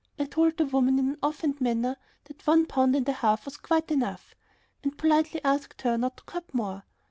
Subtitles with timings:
[0.17, 3.57] I told the woman in an offhand manner that one pound and a half was
[3.57, 4.33] quite enough
[4.81, 6.85] and politely asked her not to cut more.